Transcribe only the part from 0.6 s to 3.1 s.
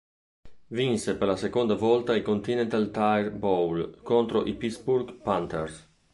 Vinse per la seconda volta il Continental